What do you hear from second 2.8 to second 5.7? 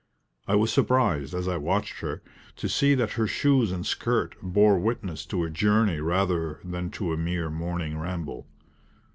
that her shoes and skirt bore witness to a